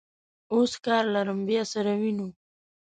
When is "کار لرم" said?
0.85-1.39